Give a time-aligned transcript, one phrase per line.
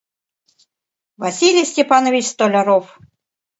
[1.23, 2.85] Василий Степанович Столяров